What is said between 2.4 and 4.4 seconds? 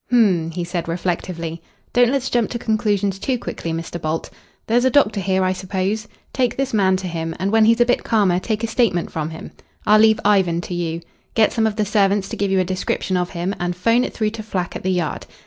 to conclusions too quickly, Mr. Bolt.